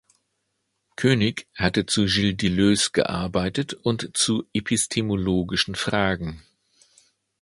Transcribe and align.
Koenig 0.95 1.45
hat 1.53 1.77
zu 1.87 2.05
Gilles 2.07 2.35
Deleuze 2.37 2.89
gearbeitet 2.91 3.75
und 3.75 4.09
zu 4.17 4.43
epistemologischen 4.51 5.75
Fragen. 5.75 6.41